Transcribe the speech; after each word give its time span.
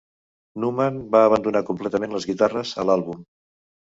Numan 0.61 0.95
va 1.15 1.19
abandonar 1.25 1.61
completament 1.69 2.15
les 2.17 2.27
guitarres 2.31 2.71
a 2.85 2.89
l'àlbum. 2.91 3.23